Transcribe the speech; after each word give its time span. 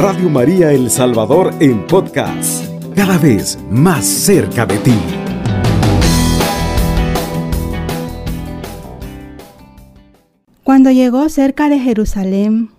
Radio 0.00 0.30
María 0.30 0.70
El 0.70 0.90
Salvador 0.90 1.52
en 1.58 1.84
podcast, 1.84 2.64
cada 2.94 3.18
vez 3.18 3.58
más 3.68 4.06
cerca 4.06 4.64
de 4.64 4.78
ti. 4.78 4.94
Cuando 10.62 10.92
llegó 10.92 11.28
cerca 11.28 11.68
de 11.68 11.80
Jerusalén, 11.80 12.70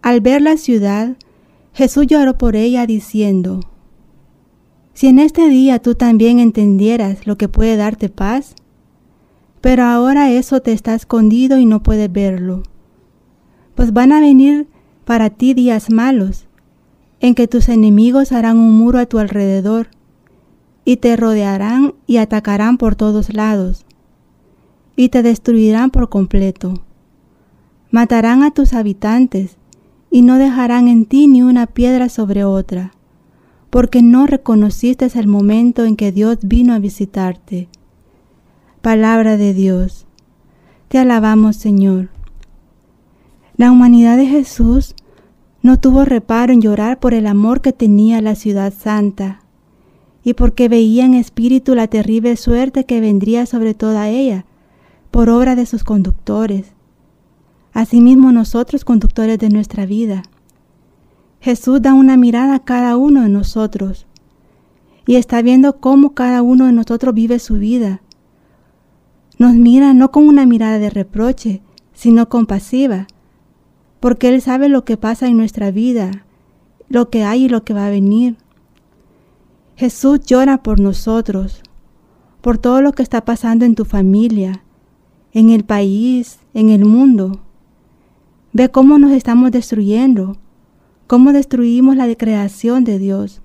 al 0.00 0.22
ver 0.22 0.40
la 0.40 0.56
ciudad, 0.56 1.18
Jesús 1.74 2.06
lloró 2.06 2.38
por 2.38 2.56
ella 2.56 2.86
diciendo, 2.86 3.60
Si 4.94 5.08
en 5.08 5.18
este 5.18 5.50
día 5.50 5.80
tú 5.80 5.94
también 5.94 6.38
entendieras 6.38 7.26
lo 7.26 7.36
que 7.36 7.50
puede 7.50 7.76
darte 7.76 8.08
paz, 8.08 8.54
pero 9.60 9.82
ahora 9.82 10.30
eso 10.30 10.60
te 10.60 10.72
está 10.72 10.94
escondido 10.94 11.58
y 11.58 11.66
no 11.66 11.82
puedes 11.82 12.10
verlo, 12.10 12.62
pues 13.74 13.92
van 13.92 14.12
a 14.12 14.20
venir 14.20 14.66
para 15.04 15.28
ti 15.28 15.52
días 15.52 15.90
malos, 15.90 16.46
en 17.24 17.34
que 17.34 17.48
tus 17.48 17.70
enemigos 17.70 18.32
harán 18.32 18.58
un 18.58 18.76
muro 18.76 18.98
a 18.98 19.06
tu 19.06 19.18
alrededor, 19.18 19.88
y 20.84 20.98
te 20.98 21.16
rodearán 21.16 21.94
y 22.06 22.18
atacarán 22.18 22.76
por 22.76 22.96
todos 22.96 23.32
lados, 23.32 23.86
y 24.94 25.08
te 25.08 25.22
destruirán 25.22 25.88
por 25.88 26.10
completo. 26.10 26.84
Matarán 27.90 28.42
a 28.42 28.50
tus 28.50 28.74
habitantes, 28.74 29.56
y 30.10 30.20
no 30.20 30.36
dejarán 30.36 30.86
en 30.86 31.06
ti 31.06 31.26
ni 31.26 31.40
una 31.40 31.66
piedra 31.66 32.10
sobre 32.10 32.44
otra, 32.44 32.92
porque 33.70 34.02
no 34.02 34.26
reconociste 34.26 35.08
el 35.14 35.26
momento 35.26 35.86
en 35.86 35.96
que 35.96 36.12
Dios 36.12 36.40
vino 36.42 36.74
a 36.74 36.78
visitarte. 36.78 37.68
Palabra 38.82 39.38
de 39.38 39.54
Dios. 39.54 40.04
Te 40.88 40.98
alabamos, 40.98 41.56
Señor. 41.56 42.10
La 43.56 43.72
humanidad 43.72 44.18
de 44.18 44.26
Jesús 44.26 44.94
no 45.64 45.80
tuvo 45.80 46.04
reparo 46.04 46.52
en 46.52 46.60
llorar 46.60 47.00
por 47.00 47.14
el 47.14 47.26
amor 47.26 47.62
que 47.62 47.72
tenía 47.72 48.20
la 48.20 48.34
ciudad 48.34 48.72
santa 48.72 49.40
y 50.22 50.34
porque 50.34 50.68
veía 50.68 51.06
en 51.06 51.14
espíritu 51.14 51.74
la 51.74 51.88
terrible 51.88 52.36
suerte 52.36 52.84
que 52.84 53.00
vendría 53.00 53.46
sobre 53.46 53.72
toda 53.72 54.10
ella 54.10 54.44
por 55.10 55.30
obra 55.30 55.56
de 55.56 55.64
sus 55.64 55.82
conductores 55.82 56.74
asimismo 57.72 58.30
nosotros 58.30 58.84
conductores 58.84 59.38
de 59.38 59.48
nuestra 59.48 59.84
vida. 59.84 60.22
Jesús 61.40 61.82
da 61.82 61.92
una 61.92 62.16
mirada 62.16 62.56
a 62.56 62.64
cada 62.64 62.96
uno 62.98 63.22
de 63.22 63.30
nosotros 63.30 64.06
y 65.06 65.16
está 65.16 65.42
viendo 65.42 65.80
cómo 65.80 66.14
cada 66.14 66.42
uno 66.42 66.66
de 66.66 66.72
nosotros 66.72 67.14
vive 67.14 67.38
su 67.38 67.54
vida. 67.54 68.00
Nos 69.38 69.54
mira 69.54 69.92
no 69.92 70.12
con 70.12 70.28
una 70.28 70.46
mirada 70.46 70.78
de 70.78 70.88
reproche, 70.88 71.62
sino 71.94 72.28
compasiva, 72.28 73.08
porque 74.04 74.28
Él 74.28 74.42
sabe 74.42 74.68
lo 74.68 74.84
que 74.84 74.98
pasa 74.98 75.28
en 75.28 75.38
nuestra 75.38 75.70
vida, 75.70 76.26
lo 76.90 77.08
que 77.08 77.24
hay 77.24 77.44
y 77.44 77.48
lo 77.48 77.64
que 77.64 77.72
va 77.72 77.86
a 77.86 77.90
venir. 77.90 78.36
Jesús 79.76 80.20
llora 80.26 80.62
por 80.62 80.78
nosotros, 80.78 81.62
por 82.42 82.58
todo 82.58 82.82
lo 82.82 82.92
que 82.92 83.02
está 83.02 83.24
pasando 83.24 83.64
en 83.64 83.74
tu 83.74 83.86
familia, 83.86 84.62
en 85.32 85.48
el 85.48 85.64
país, 85.64 86.38
en 86.52 86.68
el 86.68 86.84
mundo. 86.84 87.40
Ve 88.52 88.70
cómo 88.70 88.98
nos 88.98 89.10
estamos 89.10 89.50
destruyendo, 89.52 90.36
cómo 91.06 91.32
destruimos 91.32 91.96
la 91.96 92.14
creación 92.14 92.84
de 92.84 92.98
Dios 92.98 93.40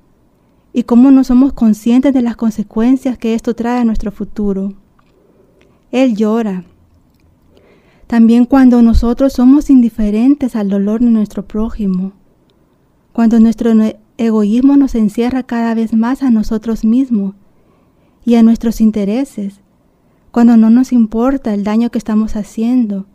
y 0.73 0.83
cómo 0.83 1.09
no 1.09 1.23
somos 1.23 1.53
conscientes 1.53 2.13
de 2.13 2.21
las 2.21 2.35
consecuencias 2.35 3.17
que 3.17 3.33
esto 3.33 3.55
trae 3.55 3.79
a 3.79 3.85
nuestro 3.85 4.11
futuro. 4.11 4.73
Él 5.89 6.17
llora. 6.17 6.65
También 8.09 8.45
cuando 8.45 8.81
nosotros 8.81 9.33
somos 9.33 9.69
indiferentes 9.69 10.55
al 10.55 10.67
dolor 10.67 10.99
de 10.99 11.11
nuestro 11.11 11.45
prójimo, 11.45 12.13
cuando 13.13 13.39
nuestro 13.39 13.71
egoísmo 14.17 14.77
nos 14.77 14.95
encierra 14.95 15.43
cada 15.43 15.75
vez 15.75 15.93
más 15.93 16.23
a 16.23 16.31
nosotros 16.31 16.83
mismos 16.83 17.35
y 18.25 18.33
a 18.33 18.41
nuestros 18.41 18.81
intereses, 18.81 19.61
cuando 20.31 20.57
no 20.57 20.71
nos 20.71 20.91
importa 20.91 21.53
el 21.53 21.63
daño 21.63 21.91
que 21.91 21.99
estamos 21.99 22.35
haciendo, 22.35 23.05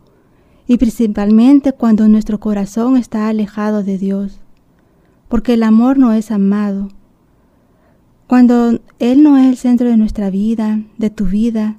y 0.65 0.77
principalmente 0.77 1.73
cuando 1.73 2.07
nuestro 2.07 2.39
corazón 2.39 2.95
está 2.95 3.27
alejado 3.27 3.83
de 3.83 3.97
Dios, 3.97 4.39
porque 5.27 5.55
el 5.55 5.63
amor 5.63 5.97
no 5.97 6.13
es 6.13 6.31
amado. 6.31 6.87
Cuando 8.27 8.79
Él 8.99 9.23
no 9.23 9.37
es 9.37 9.47
el 9.47 9.57
centro 9.57 9.89
de 9.89 9.97
nuestra 9.97 10.29
vida, 10.29 10.79
de 10.97 11.09
tu 11.09 11.25
vida, 11.25 11.75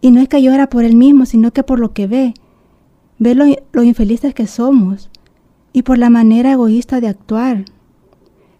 y 0.00 0.10
no 0.10 0.20
es 0.20 0.28
que 0.28 0.42
llora 0.42 0.68
por 0.68 0.84
Él 0.84 0.96
mismo, 0.96 1.26
sino 1.26 1.52
que 1.52 1.62
por 1.62 1.78
lo 1.78 1.92
que 1.92 2.06
ve, 2.06 2.34
ve 3.18 3.34
lo, 3.34 3.82
infelices 3.82 4.34
que 4.34 4.46
somos 4.46 5.10
y 5.72 5.82
por 5.82 5.98
la 5.98 6.10
manera 6.10 6.52
egoísta 6.52 7.00
de 7.00 7.08
actuar. 7.08 7.64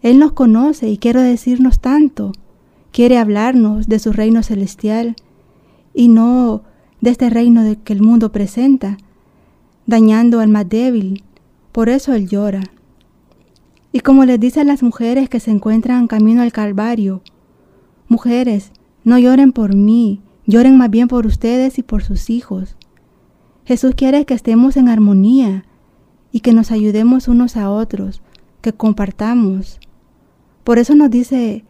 Él 0.02 0.18
nos 0.18 0.32
conoce 0.32 0.88
y 0.88 0.98
quiere 0.98 1.22
decirnos 1.22 1.80
tanto, 1.80 2.32
quiere 2.92 3.18
hablarnos 3.18 3.88
de 3.88 3.98
su 3.98 4.12
reino 4.12 4.42
celestial 4.42 5.16
y 5.94 6.08
no 6.08 6.62
de 7.00 7.10
este 7.10 7.30
reino 7.30 7.62
que 7.84 7.92
el 7.92 8.02
mundo 8.02 8.32
presenta, 8.32 8.98
dañando 9.86 10.40
al 10.40 10.48
más 10.48 10.68
débil. 10.68 11.24
Por 11.72 11.88
eso 11.88 12.12
Él 12.12 12.28
llora. 12.28 12.62
Y 13.92 14.00
como 14.00 14.24
les 14.24 14.38
dice 14.38 14.60
a 14.60 14.64
las 14.64 14.82
mujeres 14.82 15.28
que 15.28 15.40
se 15.40 15.50
encuentran 15.50 16.06
camino 16.06 16.42
al 16.42 16.52
Calvario, 16.52 17.22
mujeres, 18.08 18.72
no 19.04 19.18
lloren 19.18 19.52
por 19.52 19.74
mí, 19.74 20.20
lloren 20.46 20.76
más 20.76 20.90
bien 20.90 21.08
por 21.08 21.26
ustedes 21.26 21.78
y 21.78 21.82
por 21.82 22.02
sus 22.02 22.30
hijos. 22.30 22.76
Jesús 23.64 23.94
quiere 23.94 24.24
que 24.26 24.34
estemos 24.34 24.76
en 24.76 24.88
armonía 24.88 25.64
y 26.32 26.40
que 26.40 26.52
nos 26.52 26.70
ayudemos 26.70 27.28
unos 27.28 27.56
a 27.56 27.70
otros, 27.70 28.22
que 28.60 28.72
compartamos. 28.72 29.78
Por 30.64 30.78
eso 30.78 30.94
nos 30.94 31.10
dice, 31.10 31.64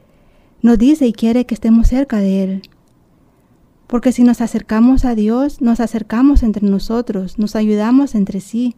nos 0.62 0.78
dice 0.78 1.06
y 1.06 1.12
quiere 1.12 1.46
que 1.46 1.54
estemos 1.54 1.88
cerca 1.88 2.18
de 2.18 2.42
Él. 2.42 2.62
Porque 3.86 4.12
si 4.12 4.22
nos 4.22 4.40
acercamos 4.40 5.04
a 5.04 5.14
Dios, 5.14 5.60
nos 5.60 5.80
acercamos 5.80 6.42
entre 6.42 6.66
nosotros, 6.68 7.38
nos 7.38 7.56
ayudamos 7.56 8.14
entre 8.14 8.40
sí. 8.40 8.76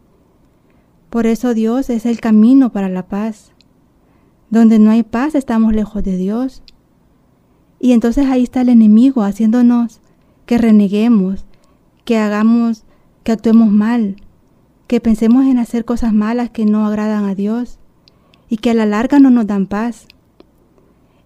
Por 1.09 1.27
eso 1.27 1.53
Dios 1.53 1.89
es 1.89 2.07
el 2.07 2.19
camino 2.19 2.71
para 2.71 2.89
la 2.89 3.07
paz. 3.07 3.51
Donde 4.49 4.79
no 4.79 4.89
hay 4.89 5.03
paz 5.03 5.35
estamos 5.35 5.73
lejos 5.73 6.03
de 6.03 6.17
Dios. 6.17 6.63
Y 7.83 7.91
entonces 7.91 8.27
ahí 8.27 8.43
está 8.43 8.61
el 8.61 8.69
enemigo 8.69 9.23
haciéndonos 9.23 9.99
que 10.45 10.57
reneguemos, 10.57 11.43
que 12.05 12.17
hagamos, 12.17 12.85
que 13.25 13.33
actuemos 13.33 13.73
mal, 13.73 14.15
que 14.87 15.01
pensemos 15.01 15.45
en 15.47 15.59
hacer 15.59 15.83
cosas 15.83 16.13
malas 16.13 16.49
que 16.49 16.65
no 16.65 16.87
agradan 16.87 17.25
a 17.25 17.35
Dios 17.35 17.79
y 18.47 18.55
que 18.55 18.69
a 18.69 18.73
la 18.73 18.85
larga 18.85 19.19
no 19.19 19.31
nos 19.31 19.47
dan 19.47 19.67
paz. 19.67 20.07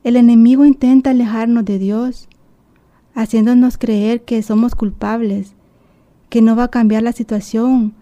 El 0.03 0.15
enemigo 0.15 0.65
intenta 0.65 1.11
alejarnos 1.11 1.63
de 1.63 1.77
Dios 1.77 2.27
haciéndonos 3.13 3.77
creer 3.77 4.23
que 4.23 4.41
somos 4.41 4.73
culpables, 4.73 5.53
que 6.31 6.41
no 6.41 6.55
va 6.55 6.63
a 6.63 6.71
cambiar 6.71 7.03
la 7.03 7.11
situación 7.11 7.93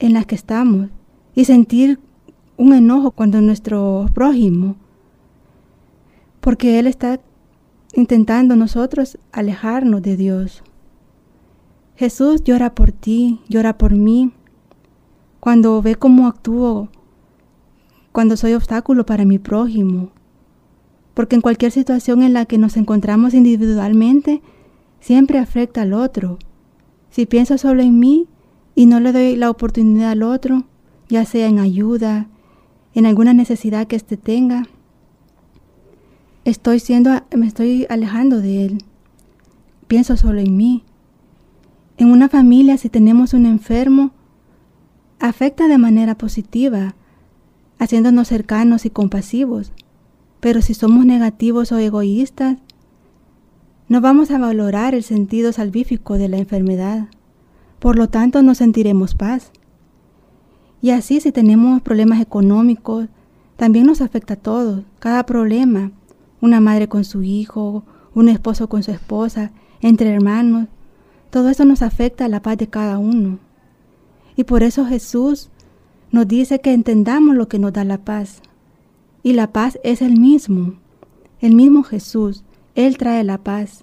en 0.00 0.12
la 0.12 0.24
que 0.24 0.34
estamos 0.34 0.88
y 1.36 1.44
sentir 1.44 2.00
un 2.56 2.72
enojo 2.72 3.12
cuando 3.12 3.40
nuestro 3.40 4.06
prójimo, 4.12 4.74
porque 6.40 6.80
Él 6.80 6.88
está 6.88 7.20
intentando 7.94 8.56
nosotros 8.56 9.18
alejarnos 9.32 10.02
de 10.02 10.16
Dios. 10.16 10.62
Jesús 11.96 12.42
llora 12.42 12.74
por 12.74 12.92
ti, 12.92 13.40
llora 13.48 13.78
por 13.78 13.94
mí, 13.94 14.32
cuando 15.40 15.80
ve 15.82 15.94
cómo 15.94 16.26
actúo, 16.26 16.88
cuando 18.12 18.36
soy 18.36 18.54
obstáculo 18.54 19.06
para 19.06 19.24
mi 19.24 19.38
prójimo, 19.38 20.10
porque 21.14 21.36
en 21.36 21.42
cualquier 21.42 21.70
situación 21.70 22.22
en 22.22 22.32
la 22.32 22.46
que 22.46 22.58
nos 22.58 22.76
encontramos 22.76 23.34
individualmente, 23.34 24.42
siempre 25.00 25.38
afecta 25.38 25.82
al 25.82 25.92
otro. 25.92 26.38
Si 27.10 27.26
pienso 27.26 27.58
solo 27.58 27.82
en 27.82 27.98
mí 28.00 28.26
y 28.74 28.86
no 28.86 28.98
le 28.98 29.12
doy 29.12 29.36
la 29.36 29.50
oportunidad 29.50 30.10
al 30.10 30.22
otro, 30.22 30.64
ya 31.08 31.24
sea 31.24 31.46
en 31.46 31.60
ayuda, 31.60 32.28
en 32.94 33.06
alguna 33.06 33.34
necesidad 33.34 33.86
que 33.86 33.96
éste 33.96 34.16
tenga, 34.16 34.64
estoy 36.44 36.80
siendo, 36.80 37.10
me 37.36 37.46
estoy 37.46 37.86
alejando 37.88 38.40
de 38.40 38.66
él. 38.66 38.84
Pienso 39.86 40.16
solo 40.16 40.40
en 40.40 40.56
mí. 40.56 40.84
En 41.96 42.10
una 42.10 42.28
familia, 42.28 42.76
si 42.76 42.88
tenemos 42.88 43.34
un 43.34 43.46
enfermo, 43.46 44.10
afecta 45.20 45.68
de 45.68 45.78
manera 45.78 46.16
positiva, 46.16 46.94
haciéndonos 47.78 48.28
cercanos 48.28 48.84
y 48.84 48.90
compasivos. 48.90 49.72
Pero 50.40 50.60
si 50.60 50.74
somos 50.74 51.06
negativos 51.06 51.72
o 51.72 51.78
egoístas, 51.78 52.58
no 53.88 54.00
vamos 54.00 54.30
a 54.30 54.38
valorar 54.38 54.94
el 54.94 55.02
sentido 55.02 55.52
salvífico 55.52 56.18
de 56.18 56.28
la 56.28 56.38
enfermedad. 56.38 57.08
Por 57.78 57.96
lo 57.96 58.08
tanto, 58.08 58.42
no 58.42 58.54
sentiremos 58.54 59.14
paz. 59.14 59.52
Y 60.80 60.90
así 60.90 61.20
si 61.20 61.32
tenemos 61.32 61.80
problemas 61.82 62.20
económicos, 62.20 63.08
también 63.56 63.86
nos 63.86 64.00
afecta 64.00 64.34
a 64.34 64.38
todos, 64.38 64.84
cada 64.98 65.24
problema. 65.24 65.92
Una 66.44 66.60
madre 66.60 66.90
con 66.90 67.04
su 67.04 67.22
hijo, 67.22 67.84
un 68.12 68.28
esposo 68.28 68.68
con 68.68 68.82
su 68.82 68.90
esposa, 68.90 69.50
entre 69.80 70.12
hermanos. 70.12 70.68
Todo 71.30 71.48
eso 71.48 71.64
nos 71.64 71.80
afecta 71.80 72.26
a 72.26 72.28
la 72.28 72.42
paz 72.42 72.58
de 72.58 72.66
cada 72.66 72.98
uno. 72.98 73.38
Y 74.36 74.44
por 74.44 74.62
eso 74.62 74.84
Jesús 74.84 75.48
nos 76.10 76.28
dice 76.28 76.60
que 76.60 76.74
entendamos 76.74 77.34
lo 77.34 77.48
que 77.48 77.58
nos 77.58 77.72
da 77.72 77.82
la 77.84 77.96
paz. 77.96 78.42
Y 79.22 79.32
la 79.32 79.54
paz 79.54 79.78
es 79.84 80.02
el 80.02 80.20
mismo, 80.20 80.74
el 81.40 81.54
mismo 81.54 81.82
Jesús. 81.82 82.44
Él 82.74 82.98
trae 82.98 83.24
la 83.24 83.38
paz. 83.38 83.82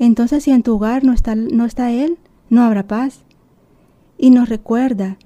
Entonces 0.00 0.42
si 0.42 0.50
en 0.50 0.64
tu 0.64 0.74
hogar 0.74 1.04
no 1.04 1.12
está, 1.12 1.36
no 1.36 1.66
está 1.66 1.92
Él, 1.92 2.18
no 2.48 2.62
habrá 2.62 2.88
paz. 2.88 3.22
Y 4.18 4.30
nos 4.30 4.48
recuerda, 4.48 5.18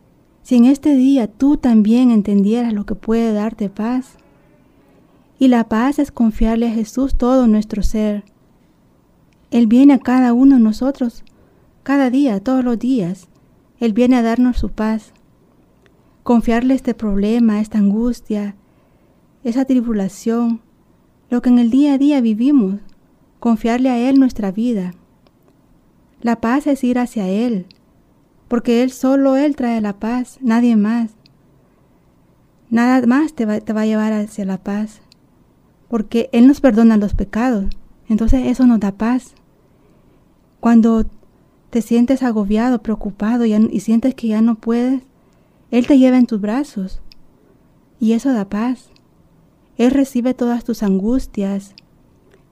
si 0.42 0.56
en 0.56 0.66
este 0.66 0.94
día 0.94 1.26
tú 1.26 1.56
también 1.56 2.10
entendieras 2.10 2.74
lo 2.74 2.84
que 2.84 2.96
puede 2.96 3.32
darte 3.32 3.70
paz. 3.70 4.18
Y 5.38 5.48
la 5.48 5.68
paz 5.68 5.98
es 5.98 6.12
confiarle 6.12 6.68
a 6.68 6.72
Jesús 6.72 7.16
todo 7.16 7.46
nuestro 7.46 7.82
ser. 7.82 8.24
Él 9.50 9.66
viene 9.66 9.94
a 9.94 9.98
cada 9.98 10.32
uno 10.32 10.56
de 10.56 10.62
nosotros, 10.62 11.24
cada 11.82 12.10
día, 12.10 12.40
todos 12.40 12.64
los 12.64 12.78
días. 12.78 13.28
Él 13.78 13.92
viene 13.92 14.16
a 14.16 14.22
darnos 14.22 14.58
su 14.58 14.70
paz. 14.70 15.12
Confiarle 16.22 16.74
este 16.74 16.94
problema, 16.94 17.60
esta 17.60 17.78
angustia, 17.78 18.56
esa 19.42 19.64
tribulación, 19.64 20.60
lo 21.30 21.42
que 21.42 21.50
en 21.50 21.58
el 21.58 21.70
día 21.70 21.94
a 21.94 21.98
día 21.98 22.20
vivimos, 22.20 22.80
confiarle 23.40 23.90
a 23.90 23.98
Él 23.98 24.18
nuestra 24.18 24.52
vida. 24.52 24.94
La 26.22 26.40
paz 26.40 26.66
es 26.66 26.82
ir 26.82 26.98
hacia 26.98 27.28
Él, 27.28 27.66
porque 28.48 28.82
Él 28.82 28.90
solo 28.90 29.36
Él 29.36 29.54
trae 29.56 29.80
la 29.80 29.98
paz, 29.98 30.38
nadie 30.40 30.76
más. 30.76 31.10
Nada 32.70 33.06
más 33.06 33.34
te 33.34 33.44
va, 33.44 33.60
te 33.60 33.72
va 33.74 33.82
a 33.82 33.86
llevar 33.86 34.14
hacia 34.14 34.46
la 34.46 34.56
paz, 34.56 35.02
porque 35.94 36.28
Él 36.32 36.48
nos 36.48 36.60
perdona 36.60 36.96
los 36.96 37.14
pecados, 37.14 37.66
entonces 38.08 38.48
eso 38.48 38.66
nos 38.66 38.80
da 38.80 38.90
paz. 38.90 39.36
Cuando 40.58 41.06
te 41.70 41.82
sientes 41.82 42.24
agobiado, 42.24 42.82
preocupado 42.82 43.44
y, 43.44 43.54
y 43.54 43.78
sientes 43.78 44.16
que 44.16 44.26
ya 44.26 44.42
no 44.42 44.56
puedes, 44.56 45.02
Él 45.70 45.86
te 45.86 45.96
lleva 45.96 46.18
en 46.18 46.26
tus 46.26 46.40
brazos. 46.40 47.00
Y 48.00 48.14
eso 48.14 48.32
da 48.32 48.48
paz. 48.48 48.90
Él 49.76 49.92
recibe 49.92 50.34
todas 50.34 50.64
tus 50.64 50.82
angustias, 50.82 51.76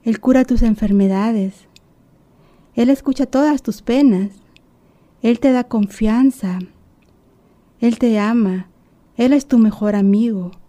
Él 0.03 0.21
cura 0.21 0.45
tus 0.45 0.61
enfermedades, 0.61 1.67
Él 2.75 2.89
escucha 2.89 3.25
todas 3.25 3.61
tus 3.61 3.81
penas, 3.81 4.29
Él 5.21 5.41
te 5.41 5.51
da 5.51 5.65
confianza, 5.65 6.59
Él 7.81 7.99
te 7.99 8.17
ama, 8.19 8.69
Él 9.17 9.33
es 9.33 9.47
tu 9.47 9.57
mejor 9.57 9.97
amigo 9.97 10.62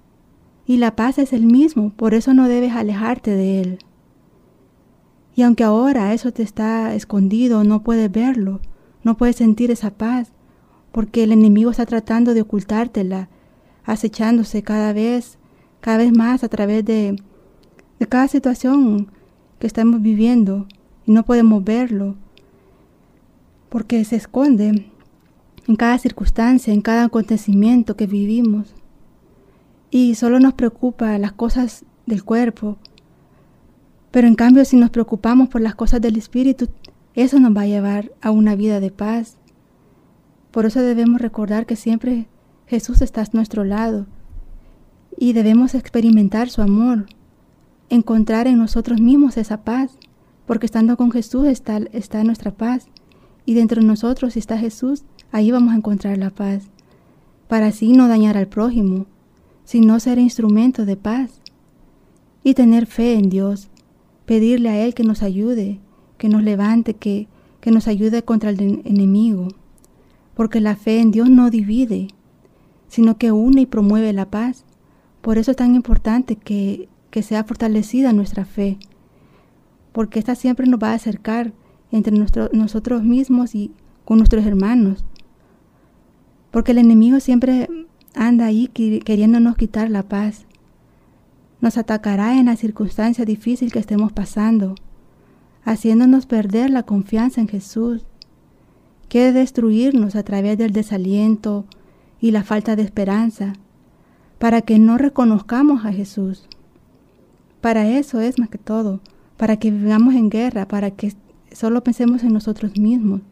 y 0.66 0.78
la 0.78 0.96
paz 0.96 1.18
es 1.18 1.32
el 1.32 1.46
mismo, 1.46 1.90
por 1.90 2.14
eso 2.14 2.32
no 2.34 2.48
debes 2.48 2.72
alejarte 2.72 3.30
de 3.30 3.60
Él. 3.60 3.78
Y 5.36 5.42
aunque 5.42 5.64
ahora 5.64 6.14
eso 6.14 6.32
te 6.32 6.42
está 6.42 6.94
escondido, 6.94 7.64
no 7.64 7.82
puedes 7.82 8.10
verlo, 8.10 8.60
no 9.02 9.16
puedes 9.16 9.36
sentir 9.36 9.70
esa 9.70 9.90
paz, 9.90 10.32
porque 10.92 11.24
el 11.24 11.32
enemigo 11.32 11.70
está 11.70 11.86
tratando 11.86 12.34
de 12.34 12.42
ocultártela, 12.42 13.28
acechándose 13.84 14.62
cada 14.62 14.92
vez, 14.92 15.38
cada 15.80 15.98
vez 15.98 16.16
más 16.16 16.44
a 16.44 16.48
través 16.48 16.84
de, 16.84 17.20
de 17.98 18.06
cada 18.06 18.28
situación 18.28 19.08
que 19.58 19.66
estamos 19.66 20.00
viviendo 20.00 20.66
y 21.04 21.12
no 21.12 21.24
podemos 21.24 21.64
verlo, 21.64 22.14
porque 23.68 24.04
se 24.04 24.16
esconde 24.16 24.86
en 25.66 25.76
cada 25.76 25.98
circunstancia, 25.98 26.72
en 26.72 26.80
cada 26.80 27.04
acontecimiento 27.04 27.96
que 27.96 28.06
vivimos. 28.06 28.74
Y 29.94 30.16
solo 30.16 30.40
nos 30.40 30.54
preocupa 30.54 31.16
las 31.18 31.34
cosas 31.34 31.84
del 32.04 32.24
cuerpo, 32.24 32.78
pero 34.10 34.26
en 34.26 34.34
cambio, 34.34 34.64
si 34.64 34.76
nos 34.76 34.90
preocupamos 34.90 35.48
por 35.48 35.60
las 35.60 35.76
cosas 35.76 36.00
del 36.00 36.16
Espíritu, 36.16 36.66
eso 37.14 37.38
nos 37.38 37.56
va 37.56 37.60
a 37.60 37.66
llevar 37.68 38.10
a 38.20 38.32
una 38.32 38.56
vida 38.56 38.80
de 38.80 38.90
paz. 38.90 39.36
Por 40.50 40.66
eso 40.66 40.80
debemos 40.80 41.20
recordar 41.20 41.64
que 41.64 41.76
siempre 41.76 42.26
Jesús 42.66 43.02
está 43.02 43.20
a 43.20 43.26
nuestro 43.34 43.62
lado 43.62 44.06
y 45.16 45.32
debemos 45.32 45.76
experimentar 45.76 46.50
su 46.50 46.60
amor, 46.60 47.06
encontrar 47.88 48.48
en 48.48 48.58
nosotros 48.58 49.00
mismos 49.00 49.36
esa 49.36 49.62
paz, 49.62 49.96
porque 50.44 50.66
estando 50.66 50.96
con 50.96 51.12
Jesús 51.12 51.46
está, 51.46 51.76
está 51.92 52.24
nuestra 52.24 52.50
paz 52.50 52.88
y 53.46 53.54
dentro 53.54 53.80
de 53.80 53.86
nosotros 53.86 54.32
si 54.32 54.40
está 54.40 54.58
Jesús, 54.58 55.04
ahí 55.30 55.52
vamos 55.52 55.72
a 55.72 55.76
encontrar 55.76 56.18
la 56.18 56.30
paz, 56.30 56.64
para 57.46 57.68
así 57.68 57.92
no 57.92 58.08
dañar 58.08 58.36
al 58.36 58.48
prójimo, 58.48 59.06
sino 59.64 59.98
ser 60.00 60.18
instrumento 60.18 60.84
de 60.84 60.96
paz 60.96 61.40
y 62.42 62.54
tener 62.54 62.86
fe 62.86 63.14
en 63.14 63.30
Dios 63.30 63.70
pedirle 64.26 64.70
a 64.70 64.84
Él 64.84 64.94
que 64.94 65.04
nos 65.04 65.22
ayude, 65.22 65.80
que 66.18 66.28
nos 66.28 66.42
levante, 66.42 66.94
que, 66.94 67.28
que 67.60 67.70
nos 67.70 67.88
ayude 67.88 68.22
contra 68.22 68.50
el 68.50 68.82
enemigo, 68.84 69.48
porque 70.34 70.60
la 70.60 70.76
fe 70.76 71.00
en 71.00 71.10
Dios 71.10 71.28
no 71.28 71.50
divide, 71.50 72.08
sino 72.88 73.16
que 73.18 73.32
une 73.32 73.62
y 73.62 73.66
promueve 73.66 74.12
la 74.12 74.30
paz. 74.30 74.64
Por 75.20 75.38
eso 75.38 75.50
es 75.50 75.56
tan 75.56 75.74
importante 75.74 76.36
que, 76.36 76.88
que 77.10 77.22
sea 77.22 77.44
fortalecida 77.44 78.12
nuestra 78.12 78.44
fe, 78.44 78.78
porque 79.92 80.18
esta 80.18 80.34
siempre 80.34 80.66
nos 80.66 80.82
va 80.82 80.90
a 80.90 80.94
acercar 80.94 81.52
entre 81.90 82.16
nosotros 82.52 83.04
mismos 83.04 83.54
y 83.54 83.72
con 84.04 84.18
nuestros 84.18 84.44
hermanos, 84.44 85.04
porque 86.50 86.72
el 86.72 86.78
enemigo 86.78 87.20
siempre 87.20 87.68
anda 88.14 88.46
ahí 88.46 88.68
queriéndonos 88.68 89.56
quitar 89.56 89.90
la 89.90 90.04
paz 90.04 90.46
nos 91.64 91.78
atacará 91.78 92.38
en 92.38 92.44
la 92.44 92.56
circunstancia 92.56 93.24
difícil 93.24 93.72
que 93.72 93.78
estemos 93.78 94.12
pasando, 94.12 94.74
haciéndonos 95.64 96.26
perder 96.26 96.68
la 96.68 96.82
confianza 96.82 97.40
en 97.40 97.48
Jesús. 97.48 98.04
Quiere 99.08 99.32
destruirnos 99.32 100.14
a 100.14 100.22
través 100.24 100.58
del 100.58 100.74
desaliento 100.74 101.64
y 102.20 102.32
la 102.32 102.44
falta 102.44 102.76
de 102.76 102.82
esperanza, 102.82 103.54
para 104.38 104.60
que 104.60 104.78
no 104.78 104.98
reconozcamos 104.98 105.86
a 105.86 105.92
Jesús. 105.94 106.46
Para 107.62 107.88
eso 107.88 108.20
es 108.20 108.38
más 108.38 108.50
que 108.50 108.58
todo, 108.58 109.00
para 109.38 109.56
que 109.56 109.70
vivamos 109.70 110.14
en 110.16 110.28
guerra, 110.28 110.68
para 110.68 110.90
que 110.90 111.14
solo 111.50 111.82
pensemos 111.82 112.24
en 112.24 112.34
nosotros 112.34 112.76
mismos. 112.76 113.22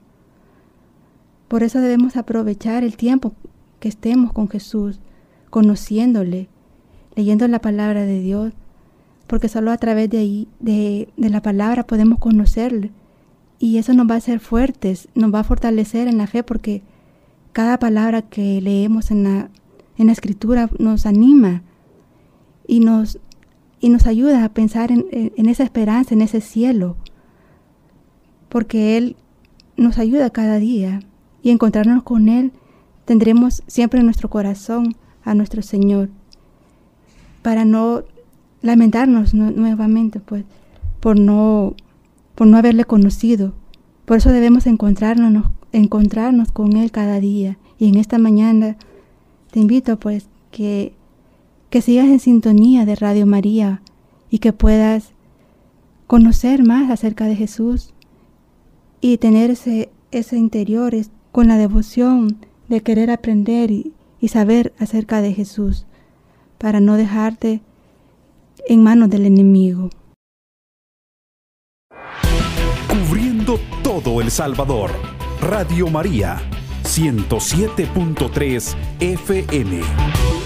Por 1.48 1.62
eso 1.62 1.82
debemos 1.82 2.16
aprovechar 2.16 2.82
el 2.82 2.96
tiempo 2.96 3.34
que 3.82 3.88
estemos 3.88 4.32
con 4.32 4.48
Jesús, 4.48 5.00
conociéndole, 5.50 6.48
leyendo 7.16 7.48
la 7.48 7.58
palabra 7.58 8.04
de 8.04 8.20
Dios, 8.20 8.52
porque 9.26 9.48
solo 9.48 9.72
a 9.72 9.76
través 9.76 10.08
de 10.08 10.18
ahí, 10.18 10.48
de, 10.60 11.08
la 11.16 11.42
palabra 11.42 11.84
podemos 11.84 12.20
conocerle. 12.20 12.92
Y 13.58 13.78
eso 13.78 13.92
nos 13.92 14.08
va 14.08 14.14
a 14.14 14.18
hacer 14.18 14.38
fuertes, 14.38 15.08
nos 15.16 15.34
va 15.34 15.40
a 15.40 15.44
fortalecer 15.44 16.06
en 16.06 16.16
la 16.16 16.28
fe, 16.28 16.44
porque 16.44 16.82
cada 17.52 17.80
palabra 17.80 18.22
que 18.22 18.60
leemos 18.60 19.10
en 19.10 19.24
la, 19.24 19.50
en 19.98 20.06
la 20.06 20.12
escritura 20.12 20.70
nos 20.78 21.04
anima 21.04 21.64
y 22.68 22.78
nos, 22.78 23.18
y 23.80 23.88
nos 23.88 24.06
ayuda 24.06 24.44
a 24.44 24.54
pensar 24.54 24.92
en, 24.92 25.06
en 25.10 25.48
esa 25.48 25.64
esperanza, 25.64 26.14
en 26.14 26.22
ese 26.22 26.40
cielo, 26.40 26.94
porque 28.48 28.96
Él 28.96 29.16
nos 29.76 29.98
ayuda 29.98 30.30
cada 30.30 30.60
día 30.60 31.00
y 31.42 31.50
encontrarnos 31.50 32.04
con 32.04 32.28
Él 32.28 32.52
tendremos 33.04 33.62
siempre 33.66 34.00
en 34.00 34.06
nuestro 34.06 34.30
corazón 34.30 34.96
a 35.24 35.34
nuestro 35.34 35.62
Señor 35.62 36.08
para 37.42 37.64
no 37.64 38.04
lamentarnos 38.62 39.34
nuevamente, 39.34 40.20
pues, 40.20 40.44
por 41.00 41.18
no, 41.18 41.74
por 42.34 42.46
no 42.46 42.56
haberle 42.56 42.84
conocido. 42.84 43.52
Por 44.04 44.18
eso 44.18 44.30
debemos 44.30 44.66
encontrarnos, 44.66 45.50
encontrarnos 45.72 46.52
con 46.52 46.76
Él 46.76 46.90
cada 46.92 47.20
día. 47.20 47.58
Y 47.78 47.88
en 47.88 47.96
esta 47.96 48.18
mañana 48.18 48.76
te 49.50 49.60
invito, 49.60 49.98
pues, 49.98 50.28
que, 50.52 50.94
que 51.70 51.82
sigas 51.82 52.06
en 52.06 52.20
sintonía 52.20 52.86
de 52.86 52.94
Radio 52.94 53.26
María 53.26 53.82
y 54.30 54.38
que 54.38 54.52
puedas 54.52 55.12
conocer 56.06 56.62
más 56.62 56.90
acerca 56.90 57.26
de 57.26 57.34
Jesús 57.34 57.92
y 59.00 59.18
tener 59.18 59.50
ese, 59.50 59.90
ese 60.12 60.36
interior 60.38 60.94
con 61.32 61.48
la 61.48 61.56
devoción 61.56 62.36
de 62.72 62.80
querer 62.80 63.10
aprender 63.10 63.70
y, 63.70 63.92
saber 64.28 64.72
acerca 64.78 65.20
de 65.20 65.34
Jesús 65.34 65.84
para 66.58 66.80
no 66.80 66.96
dejarte 66.96 67.60
en 68.66 68.82
manos 68.82 69.10
del 69.10 69.26
enemigo. 69.26 69.90
Cubriendo 72.88 73.58
todo 73.82 74.22
El 74.22 74.30
Salvador, 74.30 74.90
Radio 75.40 75.88
María, 75.88 76.40
107.3 76.84 78.74
FM. 79.00 80.41